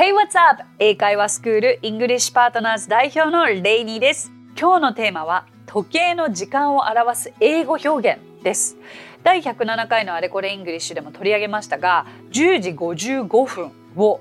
[0.00, 0.62] Hey, what's up?
[0.78, 4.32] 英会話スクールイングリッシュパートナーズ代表のレイニーです。
[4.58, 8.78] 今日のテーマは時計の時間を表す英語表現です。
[9.22, 14.20] 第107回のあれこれイングリッシュでも取り上げましたが、10時55分を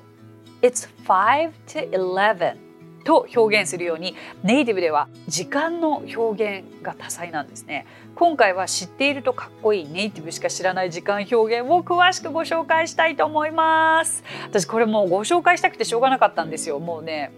[0.62, 2.58] It's 5 to 11
[3.04, 7.86] と表現するようにネイティブでは時間の表現が多彩なんですね。
[8.16, 14.24] 今回は知っているとかっこいいネイティブしか知らない時間表現を詳しくご紹介したいと思います。
[14.44, 16.80] 私これもうご紹介したくてしょうがなかったんですよ。
[16.80, 17.32] もうね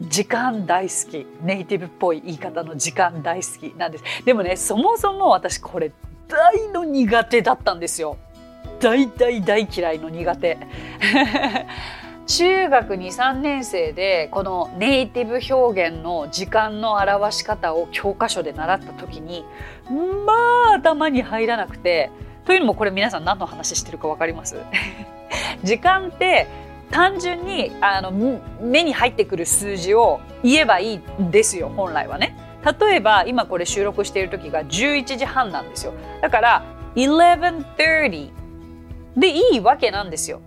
[0.00, 1.26] 時間大好き。
[1.42, 4.04] ネイティブっぽい言い方の時間大好きなんです。
[4.24, 5.92] でもねそもそも私これ
[6.28, 8.16] 大の苦手だったんですよ。
[8.80, 10.58] 大大大嫌いの苦手。
[12.26, 19.44] 中学23年生でこのネイティブ表現の時間の表し方を教科書で習った時に
[19.90, 20.32] ま
[20.72, 22.10] あ頭に入らなくて
[22.44, 24.56] というのもこれ皆さん何の話してるか分かります？
[25.62, 26.46] 時間って
[26.90, 28.10] 単純にあの
[28.60, 32.36] 目に入ってくる数字を言えばいいんですよ本来はね。
[32.80, 35.92] 例えば今これ収録している時が11時半なんですよ。
[36.20, 36.62] だから
[36.94, 38.30] 11:30
[39.16, 40.40] でいいわけなんですよ。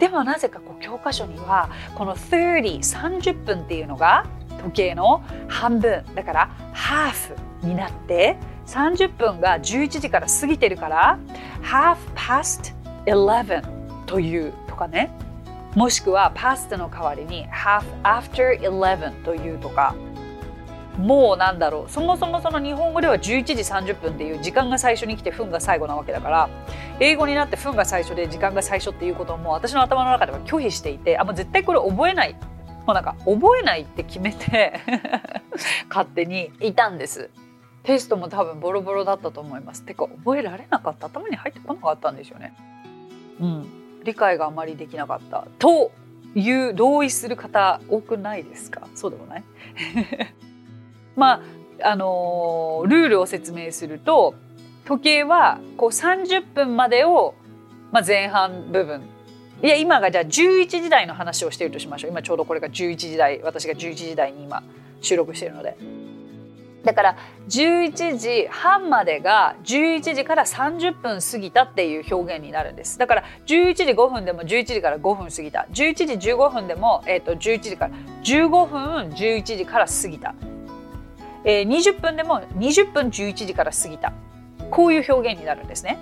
[0.00, 4.26] でもなぜかこう教科書にはこの3030分っていうのが
[4.64, 6.04] 時計の半分。
[6.14, 11.18] だからハーフになって30分が11時から過ぎてるから
[11.62, 13.62] half past 11
[14.06, 15.10] というとかね。
[15.76, 19.94] もしくは past の代わりに half after 11というとか。
[21.00, 21.90] もうなんだろう。
[21.90, 26.48] そもそもその日本語では11時30分っていう時間が最初に来て分が最後なわけだから
[27.00, 32.34] 英語になって分が最初で時間が最初っていうことをもう私の頭の中では拒否していてあもう絶対これ覚えない。
[32.86, 34.80] もうなんか覚えないって決めて
[35.88, 37.30] 勝手にいたんです。
[37.82, 39.82] テストも多分ボロボロだったと思います。
[39.84, 41.06] てか覚えられなかった。
[41.06, 42.54] 頭に入ってこなかったんですよね。
[43.40, 43.66] うん。
[44.04, 45.46] 理解があまりできなかった。
[45.58, 45.92] と
[46.34, 48.86] いう同意する方多くないですか？
[48.94, 49.44] そうでもない？
[51.16, 51.40] まあ
[51.82, 54.34] あのルールを説明すると
[54.84, 57.34] 時計はこう30分までを、
[57.92, 59.02] まあ、前半部分。
[59.62, 62.10] いや今がじゃあ11時台の話をしているとしましょう。
[62.10, 64.62] 今ちょうどこれが11時台私が11時台に今
[65.02, 65.76] 収録しているので。
[66.82, 67.16] だから
[67.48, 72.98] 11時半までが11時から30分過ぎたっていう表現になるんです。
[72.98, 75.66] だから11時5分でも11時から5分過ぎた。
[75.72, 80.34] 11時15分でも、えー、と11時から15分11時から過ぎた。
[81.44, 84.12] えー、20分でも20分11時から過ぎた
[84.70, 85.98] こういう表現になるんですね。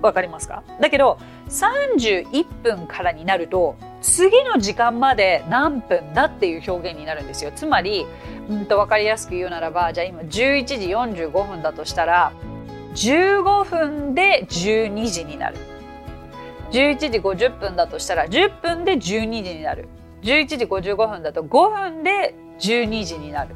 [0.00, 0.64] わかりますか？
[0.80, 1.18] だけど
[1.48, 7.52] 31分からになると次の時間まで何分だっていう表現になるんですよ。
[7.54, 8.06] つまり、
[8.48, 10.74] うんと分かりやすく言うならばじゃあ今11時
[11.28, 12.32] 45分だとしたら
[12.94, 15.56] 15分で12時になる。
[16.72, 19.88] 11時50分だとしたら10分で12時になる。
[20.22, 23.54] 11時55分だと5分で12時になる。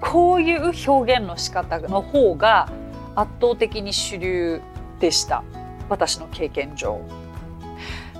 [0.00, 2.70] こういう表現の仕方の方が
[3.14, 4.60] 圧倒的に主流
[5.00, 5.42] でした
[5.88, 7.00] 私の経験上。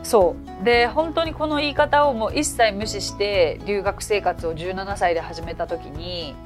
[0.03, 6.37] そうで本当にこの言い方をもう一切無視して留学生活を17歳で始めた時に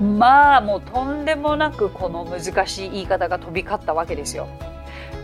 [0.00, 4.48] まあもうとんでもなくこの難しい言い方が飛び交ったわけですよ。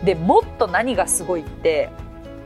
[0.03, 1.89] でもっと何がすごいって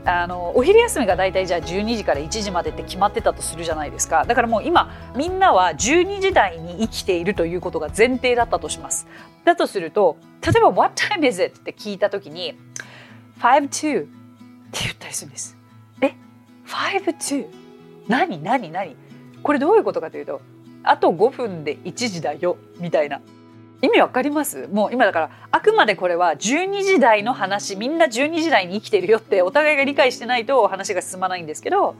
[0.04, 4.24] あのお昼休みが大体じゃあ12時から1時までって決まってたとするじゃないですか。
[4.24, 9.06] だからもう今みんなは12時台に生きているということが前提だったとします。
[9.44, 12.58] だとすると例えば「What time is it?」って聞いた時に
[13.40, 14.08] 「5 2」っ
[14.72, 15.56] て言ったりするんです。
[16.00, 16.14] え
[16.66, 17.46] ？5 2
[18.08, 18.42] 何？
[18.42, 18.70] 何？
[18.70, 18.96] 何？
[19.42, 20.40] これどういうことかというと
[20.82, 23.20] あと5分で1時だよみたいな。
[23.82, 24.68] 意味わかります？
[24.68, 31.94] もう今だからあくまでこれは12時代の話みんな12時代に生きてるよってお互いが理解してないと話が進まないんですけど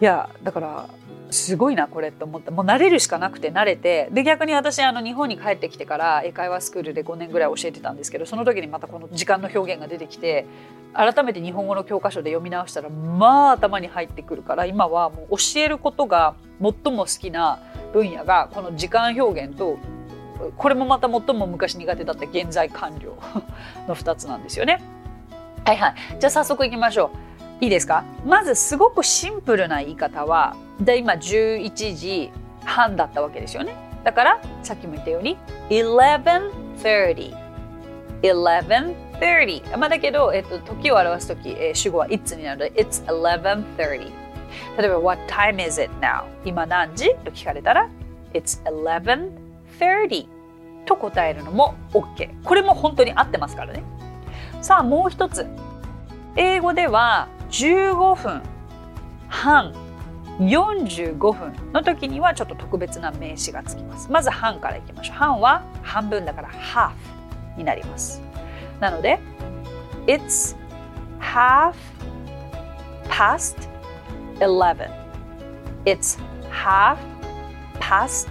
[0.00, 0.88] いやだから
[1.30, 4.08] すごいなこれと思ってもう慣れるしかなくて慣れて。
[4.12, 10.46] で逆に私あの日本に帰ってきてから英会話スクールで5年ぐらい教えてたんですけどその時にまたこの時間の表現が出てきて
[10.94, 17.60] 改めて日本語の教科書で読み直したらまあ頭に入ってくるから今はもう教えることが最も好きな
[17.92, 19.76] 分野がこの時間表現と
[20.56, 23.14] これもまた最も昔苦手だった現在完了
[23.86, 24.80] の2つなんですよね。
[25.64, 25.94] はいはい。
[26.18, 27.10] じゃあ早速いきましょ
[27.60, 27.64] う。
[27.64, 28.04] いいですか？
[28.24, 32.30] まずすごくシンプルな言い方はで今11時
[32.64, 33.74] 半だったわけですよね。
[34.04, 35.36] だからさっきも言ったように
[35.70, 37.34] 11:30
[38.22, 42.70] 11:30まあだけど、えっと、時を表す時、えー、主語は It's になる？
[42.70, 44.10] ので It's 11:30
[44.78, 46.22] 例えば What time is it now?
[46.44, 47.10] 今何時？
[47.24, 47.88] と聞かれたら
[48.32, 49.47] It's 11:30
[49.78, 50.26] 30
[50.84, 53.82] と答えるのも OK これも本当に合ってますからね。
[54.60, 55.46] さあもう一つ。
[56.36, 58.42] 英語では15分
[59.28, 59.74] 半
[60.38, 64.10] 45分の時にはちょっと特別な名詞がつきます。
[64.10, 65.16] まず半からいきましょう。
[65.16, 66.92] 半は半分だから half
[67.56, 68.22] になります。
[68.80, 69.18] なので
[70.06, 70.56] It's
[71.20, 71.74] half
[73.08, 73.68] past
[74.38, 74.88] 11
[75.84, 76.20] It's
[76.50, 76.98] half
[77.80, 78.28] past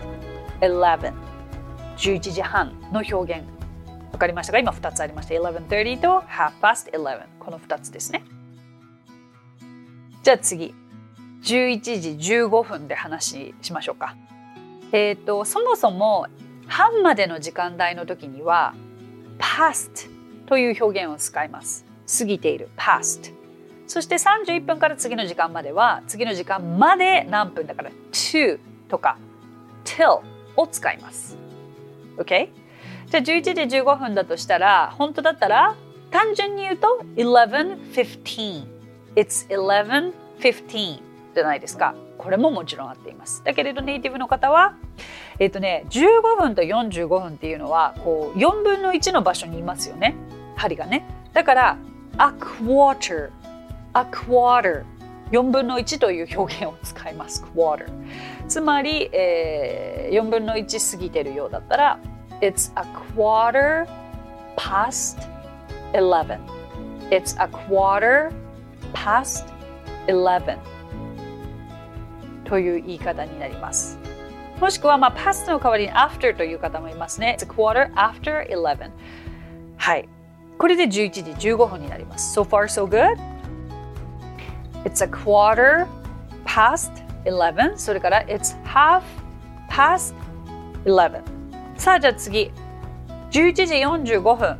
[0.61, 1.26] 11
[1.97, 3.43] 11時半の表現。
[4.11, 4.59] わかりましたか？
[4.59, 5.35] 今2つありました。
[5.35, 8.23] 11.30と half past 11この2つですね。
[10.23, 10.73] じゃあ次。
[11.43, 14.15] 11時15分で話しましょうか。
[14.91, 16.27] えっ、ー、とそもそも
[16.67, 18.73] 半までの時間帯の時には
[19.39, 20.09] past
[20.45, 21.85] という表現を使います。
[22.19, 22.69] 過ぎている。
[22.77, 23.33] past
[23.87, 28.59] そして31分から次の時間までは次の時間まで何分だから？to
[28.89, 29.17] とか
[29.85, 30.21] till
[30.55, 31.46] を使います。
[32.17, 32.49] OK?
[33.09, 35.75] じゃあ11時15分だとしたら本当だったら
[36.11, 38.77] 単純に言うと11.15
[39.15, 41.01] It's 11.15
[41.33, 41.95] じゃないですか。
[42.17, 43.43] これももちろん合っています。
[43.43, 44.75] だけれどネイティブの方は
[45.39, 50.15] えっ、ー、とね15分と45分っていうのはこう4分の1の場所にいますよね。
[50.55, 51.07] 針がね。
[51.33, 51.77] だから
[52.17, 53.29] a quarter
[53.93, 54.83] a quarter
[55.31, 57.43] 4分の1という表現を使います。
[57.55, 57.87] quarter
[58.47, 61.99] つまり、えー、4分の1過ぎてるようだったら
[62.41, 62.83] It's a
[63.15, 63.87] quarter
[64.55, 65.19] past
[65.93, 66.39] 11
[67.09, 68.31] It's a quarter
[68.93, 69.45] past
[70.07, 70.57] 11
[72.45, 73.97] という言い方になります
[74.61, 78.91] もしくは、まあ、past の代わりに after という方もいますね It's a quarter after 11
[79.77, 80.09] はい
[80.57, 83.17] これで11時15分になります So far so good
[84.85, 85.85] It's a quarter
[86.45, 87.06] past 11
[87.75, 89.01] それから It's half
[89.69, 90.15] past
[90.85, 91.21] 11
[91.77, 92.51] さあじゃあ次。
[93.31, 93.73] 11時
[94.13, 94.57] 45分。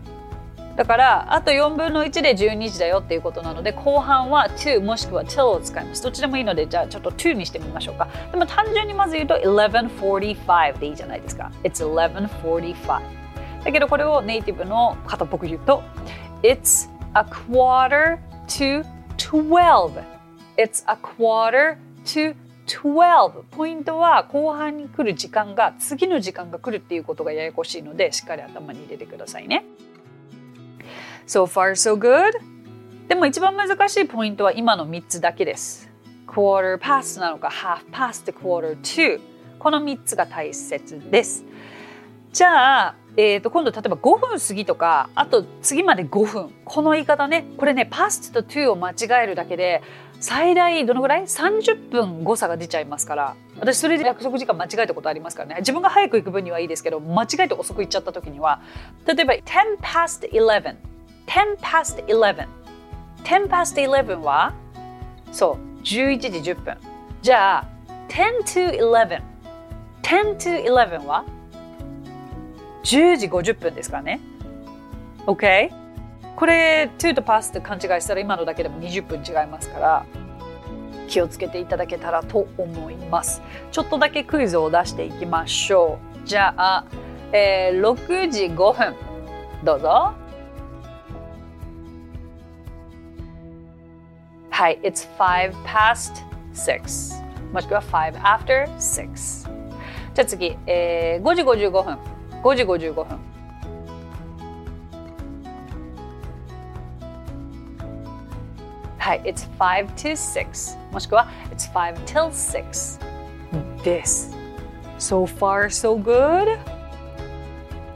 [0.75, 6.03] だからあと4分の1で12時だよっていうことなので後半は to もしくは till を使います。
[6.03, 8.07] どっちでもいいのでじゃあちょっと to にしてみましょうか。
[8.31, 11.51] でも単純にまず言うと11.45でいいじゃないですか。
[11.63, 13.01] It's 11.45
[13.63, 15.81] だけどこれをネイティブの方っぽく言うと
[16.43, 18.85] It's a quarter to
[19.17, 20.03] 12
[20.57, 22.35] It's a quarter to
[22.67, 29.65] 12ポイントは後半に来る時間が次の時間が来るっていうことがややこしいのでしっかり頭に入れてくださいね。
[31.25, 32.33] So far so good?
[33.07, 35.89] でも一番難しいポイントは今の3つだけです。
[36.27, 39.19] quarter past なのか half past quarter to
[39.59, 41.45] この3つが大切です。
[42.33, 49.81] じゃあえー、と今度例えば5分過ぎとかあと次まで5分この言い方ねこれね past と to を間違えるだけで
[50.19, 53.35] 最大どのぐらい ?30 分誤差が出ちゃいますから。
[53.59, 55.55] 私それで約束時間間違えたことありますからね。
[55.59, 58.61] 自分が早く行く分にはいいですけど間違えて遅く行っちゃった時には
[59.05, 59.41] 例えば10
[59.81, 60.75] past 11
[61.27, 62.47] 10 past 11
[63.23, 64.53] 10 past 11は
[65.31, 66.77] そう11時10分。
[67.21, 67.65] じゃあ
[68.09, 69.21] 10 to 11
[70.01, 71.25] 10 to 11は
[72.83, 74.19] 10時50分ですからね。
[75.25, 75.69] OK?
[76.37, 80.05] これ to と pass って勘違いしたら今のだけでも20分違いますから
[81.07, 83.41] 気をつけていただけたらと思います。
[83.71, 86.27] ちょっとだけクイズを出していきましょう。
[86.27, 86.85] じゃあ、
[87.31, 88.95] えー、6時5分。
[89.63, 90.13] どうぞ。
[94.51, 96.23] はい It's 5 past
[96.53, 99.49] 6もしくは5 after 6
[100.13, 101.97] じゃあ次、えー、5時55分。
[102.43, 103.26] 5時55分。
[109.07, 114.35] はい、It's 5 to 6もしくは It's 5 till 6です。
[114.99, 116.57] So far, so good?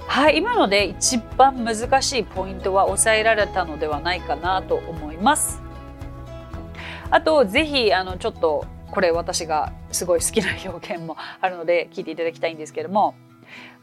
[0.07, 5.61] はい、今ので一番難しいポイントは抑えられたのではないかなと思います。
[7.09, 13.15] あと、ぜひ、あの、ちょっと、これ私がすごい好きな表現もあるので聞いていただきたいんですけれども、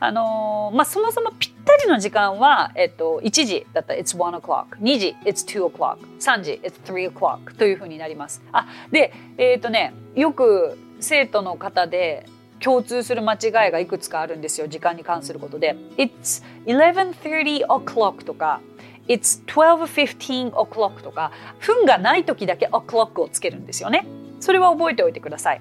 [0.00, 3.94] あのー、まあ、そもそもぴったりの時間は、えっと、1時だった。
[3.94, 5.16] It's one o'clock 2時。
[5.24, 6.60] It's two o'clock 3時。
[6.62, 8.42] It's three o'clock というふうになります。
[8.52, 12.26] あでえっ、とねよく生徒の方で
[12.60, 14.68] 共通する間違いがいくつかあるんですよ。
[14.68, 15.76] 時間に関することで。
[15.96, 18.60] It's 11.30 o'clock とか
[19.08, 24.06] It's 12.15 o'clock とか分がない時だけ o'clock をつけるんですよね。
[24.40, 25.60] それは覚えておいてください。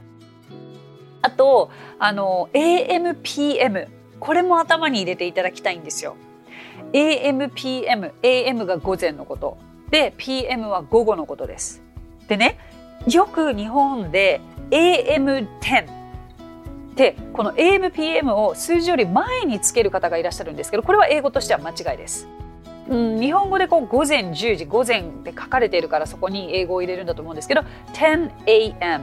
[1.21, 3.87] あとあの AMPM
[4.19, 6.15] これも頭に入れていただきたいんですよ。
[6.93, 9.57] AMPM、AM が午前のこと。
[9.89, 11.81] で、PM は午後のことです。
[12.27, 12.57] でね、
[13.07, 15.87] よく日本で AM10
[16.95, 22.27] でこの AMPM を数字より前につける方がいらっしゃるんですけどこれは英語としては間違いです。
[22.89, 27.61] うん、日本語でこう午前10時午前って書かれているからそこに英語を入れるんだと思うんですけど
[27.93, 29.01] 10am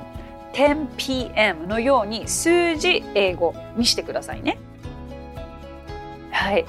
[0.55, 4.59] 10pm のように数字英語にしてくださいね。
[6.45, 6.67] はい。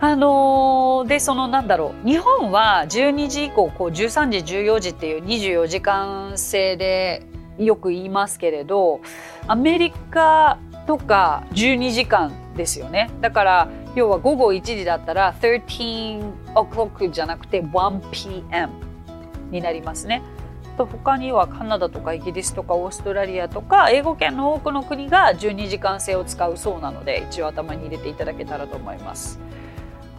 [0.00, 2.08] あのー、でそのなんだろう。
[2.08, 7.22] 日本は12時以降こう13時14時っていう24時間制で
[7.58, 9.02] よく言いますけれど
[9.46, 13.08] アメリカとか12時間ですよね。
[13.20, 16.20] だから要は午後1時だったら13
[16.54, 18.68] o'clock じゃなくて 1pm
[19.52, 20.22] になりますね。
[20.76, 29.40] と他にはカナダとかイギリスとかオーストラリアとか英語圏の多くの国が12時間制を使うそうなので一応頭に入れていただけたらと思います。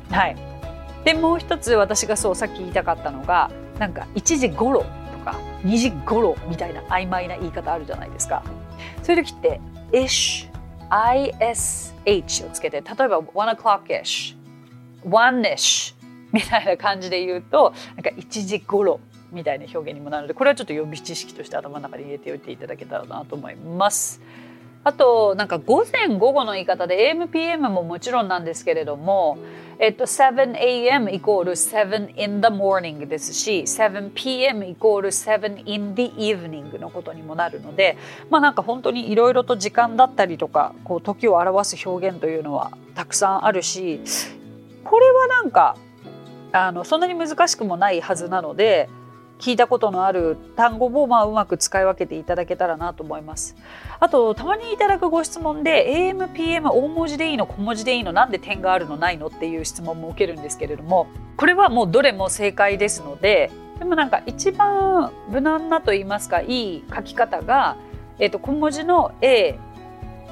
[0.09, 0.35] はい、
[1.03, 4.85] でもう一つ私がそうさっき言いたかったのがなんか1時頃と
[5.25, 8.43] か2時頃みたいな曖昧な言い方あるじゃないですか。
[9.03, 9.59] そういう時って
[9.91, 10.49] ish
[10.89, 14.35] ish をつけて例えば1 o'clock ish
[15.09, 15.95] one ish
[16.31, 18.99] みたいな感じで言うとなんか1時頃
[19.31, 24.21] みたいな表現にもなるのでこれはちょっと予備知識として頭の中に入れておいていただけたらなと思います。
[24.83, 29.37] あとなんか午前午後の言い方で AMPM ももちろんなんですけれども、
[29.77, 37.95] えっと、7am イコール7 in the morning ですし 7pm イコール7 in the evening のことにもなるので
[38.31, 44.01] まあなんか本当にいろいろと時間だったりとかこう時を表す表現というのはたくさんあるし
[44.83, 45.77] これはなんか
[46.53, 48.89] あのそんなに難しくもないはずなので
[49.41, 53.55] 聞いたことのある単語をまあうまく使い分けていただけたらなと思います。
[53.99, 61.07] あとたまにいただくご質問で AMPM 大文字でいいの小文字でいいのなんで点があるのないのっていう質問も受けるんですけれども
[61.37, 67.77] これはもうどれも正解ですのででもなんか一番無難なと言いますかいい書き方が、
[68.19, 69.57] えー、と小文字の A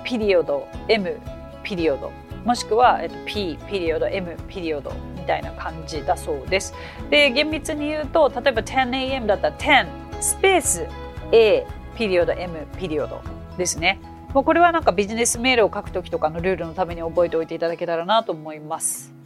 [0.03, 1.19] ピリオド M
[1.63, 2.11] ピリオド
[2.45, 6.73] もしくは、えっと、P ピリオド M ピリオドみたいな感じだそうです。
[7.09, 9.87] で厳密に言うと例えば 10am だったら10
[10.21, 10.87] スペース
[11.31, 11.65] A
[11.95, 13.21] ピリオド M ピリオド
[13.57, 13.99] ですね。
[14.33, 19.19] もうこれはなんかビジネスメールを書く時とかのルールのために覚えておいていただけたらなと思います。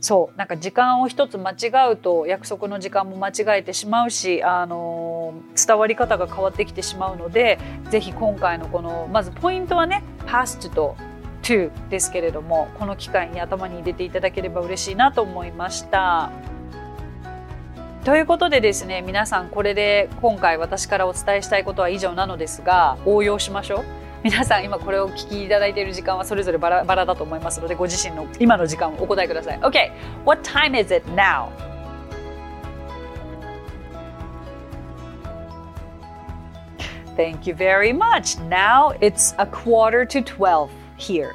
[0.00, 10.94] そうなんか時間を一つ間違うと約束の時間も間違えてしまうし、あのー、伝わり方が変わってきてしまうのでぜひ今回のこのまずポイントはね past と
[11.44, 16.32] to ですけれどもこの機会に頭に入れていただければ嬉しいなと思いました。
[18.04, 23.84] ということでですね皆さんこれで今回私からお伝えしたいことは以上なのですが応用しましょう。
[24.22, 29.58] 皆さん今これを聞きいただいている時間はそれぞれバラバラだと思いますのでご自身の今の時間をお答えください。
[29.60, 29.90] OK!
[30.24, 31.48] What time is it now?
[37.16, 38.40] Thank you very much.
[38.48, 40.83] Now it's a quarter to 12.
[40.98, 41.32] Here.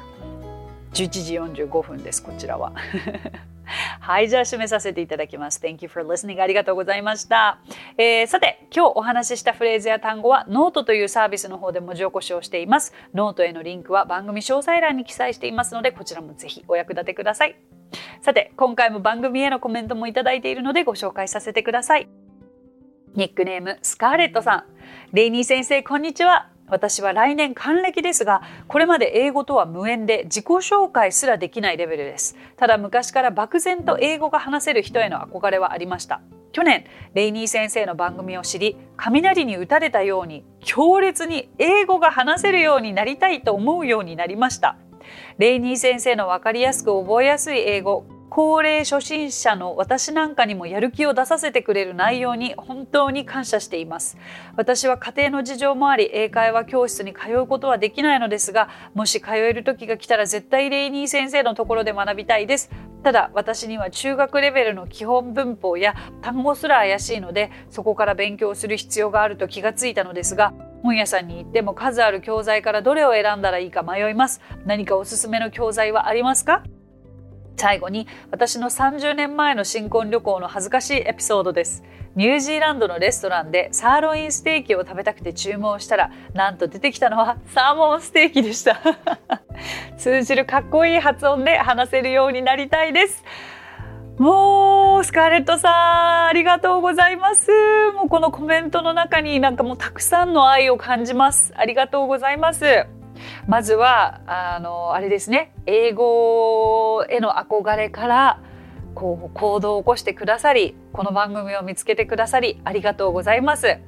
[0.92, 2.72] 11時45分ですこちらは。
[4.00, 5.60] はいじゃあ締めさせていただきます。
[5.62, 7.60] Thank you for listening ありがとうございました、
[7.96, 12.92] えー、さて今日お話ししたフレーズや単語はノートというサービスの方で文字起こしをしています。
[13.14, 17.56] ノートへのリンクは番組詳細欄に記載していますのでこちらもぜひお役立てください。
[18.20, 22.08] さて今回も番組へのコメントもいただいているのでご紹介させてください。
[23.14, 24.64] ニックネームスカーレットさん。
[25.12, 26.49] レイニー先生こんにちは。
[26.70, 32.36] 私は来年還暦ですがこれまで英語とは無縁で自己紹介すらできないレベルです。
[32.56, 36.20] ただ昔から漠然と英語が話せる人への憧れはありました。
[36.52, 36.84] 去年
[37.14, 44.76] レイニー先生の番組を知り雷に打たれたように強烈に英語が話せるようになりたいと思うようになりました。
[45.38, 54.16] レイニー先生の分かりやすく覚えやすい英語高齢初心者の私なんかにもやる気を出させてくれる内容に本当に感謝しています。
[54.56, 62.70] 私は家庭の事情もあり英会話教室に通うことはできないのですがもし通える時が来たら絶対レイニー先生のところで学びたいです。
[63.02, 74.40] ただ私には中学レベルの基本文法や単語すら怪しいのでそこから勉強する必要があると気がついたのですが本屋さんに行っても数ある教材からどれを選んだらいいか迷います。
[74.66, 76.62] 何かおすすめの教材はありますか？
[77.56, 81.82] 最後に私の30年前の新婚旅行の恥ずかしいエピソードです。
[82.16, 88.80] ニュージーランドのレストランでサーロインステーキを食べたくて注文したらなんと出てきたのはサーモンステーキでした。
[89.96, 93.24] 通じるかっこいい発音で話せるようになりたいです。
[94.18, 97.50] もうスカーレットさんありがとうございます。
[97.94, 101.54] もうこのコメントの中になんかもうたくさんの愛を感じます。
[101.56, 102.99] ありがとうございます。
[103.46, 108.42] まずはあのあれですね英語への憧れから
[108.94, 113.78] こう行動を起こしてくださりこの番組を見つけてくださりありがとうございます。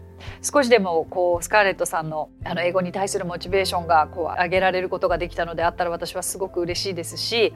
[0.41, 7.53] 少しでもこうスカーレットさんのあの英語に対するモチベーションがこう上げられることができたのであったら私はすごく嬉しいですし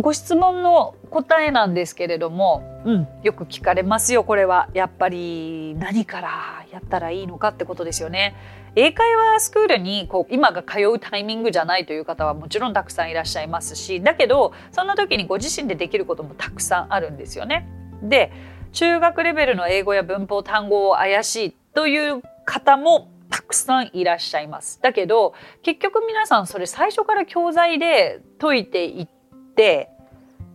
[0.00, 8.36] ご質問の答えなんですけれども、うん、よく聞かれますよこれはやっぱり何からやったらいいのかってことですよね。
[8.78, 17.68] 英会話スクールにこう今が通うタイミングじゃないという方はもちろんたくさんいらっしゃいますしだけどそんな時にご自身でできることもたくさんあるんですよね。
[18.04, 18.32] で
[18.70, 24.80] 中学レベルの英語や文法単語を怪しいという方もたくさんいらっしゃいます。
[24.80, 29.08] だけど結局皆さんそれ最初から教材で解いていっ
[29.56, 29.90] て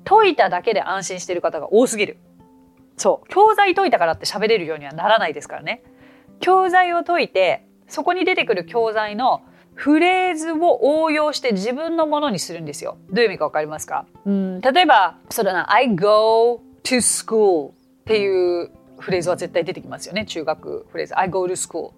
[0.06, 2.18] 解いただけで安心してる方が多すぎる。
[2.96, 5.84] そう教材解いたからって喋れるようにはならないですからね。
[6.39, 9.43] 教材を解いてそこに出てくる教材の
[9.75, 12.97] フレーズを応用して自分のものにするんですよ。
[13.12, 14.07] どういう意味かわかりますか？
[14.25, 14.62] うん。
[14.62, 15.71] 例えばそうだな。
[15.71, 17.73] I go to school っ
[18.05, 20.25] ていうフレーズは絶対出てきますよね。
[20.25, 21.17] 中学フレーズ。
[21.19, 21.91] I go to school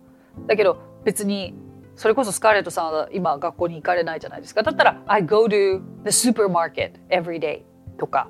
[0.47, 1.53] だけど別に
[1.95, 4.63] それこそスカーレットさんは今学校に行かれないじゃないですか。
[4.63, 7.61] だったら I go to the supermarket every day
[7.97, 8.29] とか。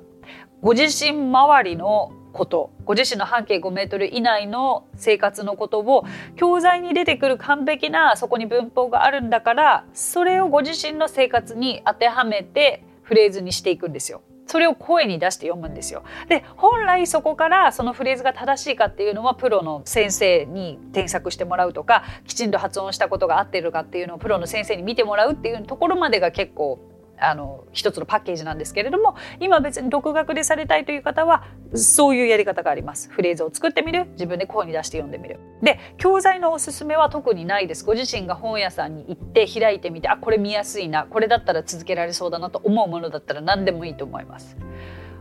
[0.62, 6.04] ご自身周りのことご自身の半径5メートル以内の生活のことを
[6.36, 14.22] 教材に出てくる完璧なそこに文法があるんだからそれをご自身の生活に当てはめてフレーズにしていくんですよ。
[14.48, 16.04] それを声に出して読むんですよ。
[16.28, 26.78] で本来そこからそのフレーズが正しいかっていうのはプロの先生に添削してもらうとかきちんと発音したことが合ってるかっていうのをプロの先生に見てもらうっていうところまでが結構
[27.18, 31.44] あの一つのパッケージなんですけれども今別に独学でされたいという方は
[31.74, 33.10] そういうやり方があります。
[33.10, 34.06] フレーズを作ってみる。
[34.12, 35.38] 自分で声に出して読んでみる。
[35.62, 37.84] で教材のおすすめは特にないです。
[37.84, 41.04] ご自身が本屋さんに行って開いてみてあこれ見やすいな。
[41.04, 44.56] これだったら続けられそうだなと思うものだったら何でもいいと思います。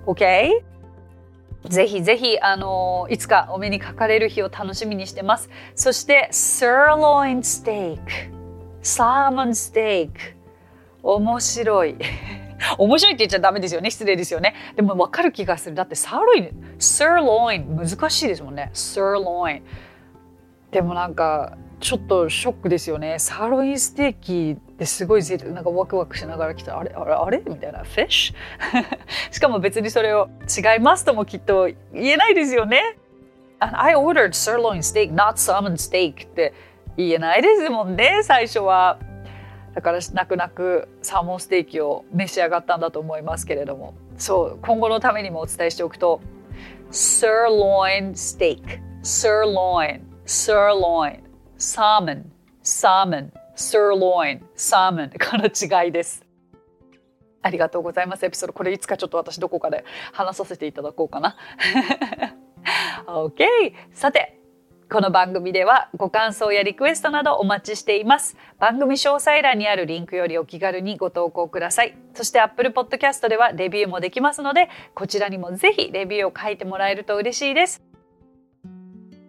[0.06, 0.76] OK?
[1.70, 5.50] ぜひぜひ、あのいつかお目にかかれる日を楽しみにしてます。
[5.74, 8.00] そして、sirloin steak、
[8.82, 10.35] サーモンステーク、
[11.06, 11.96] 面白い。
[12.80, 13.92] 面白いって言っちゃダメですよね。
[13.92, 14.56] 失礼ですよね。
[14.76, 15.76] でも分かる気がする。
[15.76, 18.72] だってサーロインサーロイン難しいですもんね。
[18.74, 19.64] サーロイン
[20.72, 23.20] でもなんかちょっとショックですよね。
[23.20, 25.22] サーロインステーキってすごい
[25.54, 26.80] なんかワクワクしながら来た。
[26.80, 27.44] あれあれあれ？
[27.46, 27.84] みたいな。
[27.84, 28.86] フィッシュ
[29.32, 32.98] しかも別にそれを違いますともきっと言えないですよね。
[33.60, 36.54] I ordered sirloin steak not salmon steak って
[36.98, 38.98] 言えないですもんね最初は。
[39.76, 43.94] だから泣く泣くサーモンステーキを召し上がったんだと思いますけれども。
[44.18, 44.60] そう。
[44.62, 46.22] 今後のためにもお伝えしておくと
[46.92, 51.20] sirloin steak sirloin sirloin
[51.58, 52.24] salmon
[52.64, 56.26] salmon sirloin salmon この違いです。
[57.42, 58.26] ありがとうございます。
[58.26, 59.84] エピソードこれいつかちょっと私どこかで
[60.14, 61.36] 話させていただこうかな。
[63.08, 63.46] OK
[63.92, 64.35] さて
[64.92, 68.38] この番組ではご感想やリクエストなどお待ちしています。
[68.60, 71.98] 番組詳細欄にあるリンクよりお気軽にご投稿ください。
[72.14, 77.84] そして Apple Podcast ではレビューもできますので、こちらにもぜひレビューを書いてもらえると嬉しいです。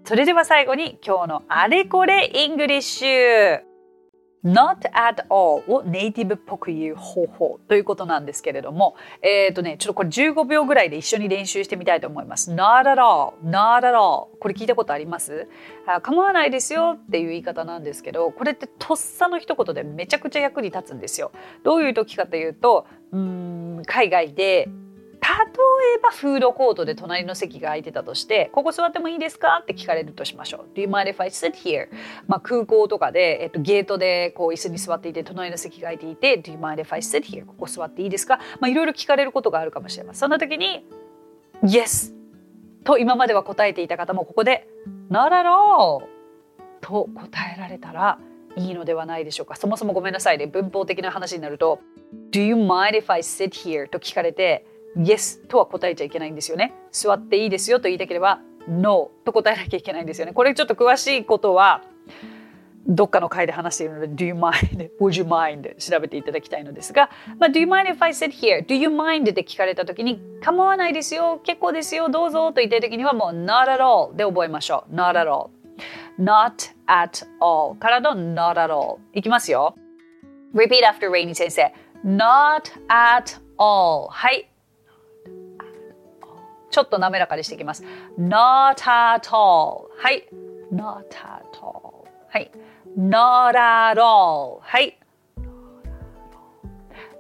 [0.05, 3.66] それでは最後に今日のあれこれイングリッシュ。
[4.44, 12.53] Not at all をネイティブっぽく言う方法ということなんですけれども、えっ、ー、とね、ちょっとこれ15秒ぐらいで一緒に練習してみたいと思います。
[12.53, 15.49] not at all, not at all これ聞いたことあります？
[16.03, 21.33] 構わないですよっていう言い方なんですけど、これってとっさの一言でめちゃくちゃ役に立つんですよ。
[21.62, 24.68] どういう時かというと、うん海外で
[25.21, 25.29] 例
[25.97, 30.77] えばフードコートで隣の席が空いてたとして「ここ座ってもいいですか?」って聞かれるとしましょう。
[30.77, 31.89] Do you mind if I sit here?
[32.27, 37.47] まあ、空港とかで、えっと、ゲートでこう椅子に座っていて隣の席が空いていて「Do you mind if I sit here?
[37.47, 40.21] ここ座っていいですか?」まあ、いろいろ聞かれることがあるかもしれません。
[40.21, 40.85] そんな時に
[41.65, 42.13] 「Yes」
[42.85, 44.69] と今までは答えていた方もここで
[45.11, 46.07] 「Not at all」
[46.81, 48.19] と答えられたら
[48.55, 49.57] いいのではないでしょうか。
[49.57, 51.81] そもそもごめんなさいね文法的な話になると
[52.31, 54.65] 「Do you mind if I sit here?」と聞かれて
[54.97, 56.75] 「Yes とは答えちゃいけないんですよね。
[56.91, 60.33] 座っていいですよと言いたければ No と答えなきゃいけないんですよね。
[60.33, 61.83] これちょっと詳しいことは
[62.89, 64.91] どっかの回で話しているので Do you mind?
[65.01, 65.77] Would you mind?
[65.77, 68.65] 調べていただきたいのですが、まあ、Do you mind if I sit here?
[68.65, 69.33] Do you mind?
[69.33, 75.51] で聞かれた時に構わないですよ結構ですよどうぞと言ったい時にはもう Not at all で覚えましょう Not at all
[76.19, 79.75] Not at all からの Not at all いきますよ
[80.55, 81.73] Repeat after Rainy 先生
[82.05, 84.49] Not at all はい
[86.77, 87.83] ちょっと滑らかにしていきます。
[88.19, 89.89] not at all.
[89.97, 90.29] はい。
[90.71, 92.05] Not at all.
[92.29, 92.51] はい。
[92.99, 94.59] Not at all.
[94.61, 94.99] はい。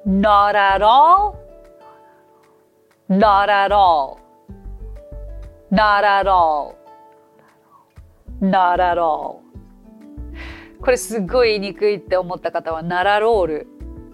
[0.06, 1.36] Not at all.
[3.08, 4.18] Not at all.
[5.70, 6.74] Not at all.
[8.42, 9.40] Not at all.
[10.82, 13.66] これすごい言いにくいって思った方は奈良ロール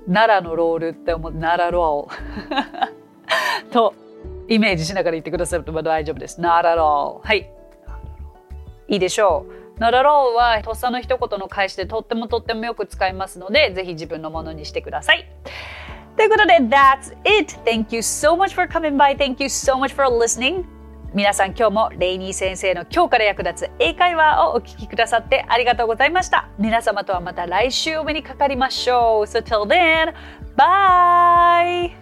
[0.06, 3.94] 奈良のロールって思って奈良ロールと
[4.48, 6.40] イメージしながら言ってくださると大丈夫です。
[6.40, 7.20] not at all。
[7.22, 7.50] はい。
[8.88, 9.46] いいでしょ
[9.78, 9.80] う。
[9.80, 15.26] not at all はとっさの一言の返しでとってもとってもよく使いますので、ぜひ自分のものにしてください。
[16.16, 17.54] ということで、That's it!
[17.64, 19.16] Thank you so much for coming by.
[19.16, 20.64] Thank you so much for listening.
[21.14, 26.48] 皆さん今日もレイニー先生の今日から役立つ英会話をお聞きくださってありがとうございました。
[26.58, 29.24] 皆様とはまた来週お目にかかりましょう。
[29.24, 30.14] So till then,
[30.56, 32.01] bye!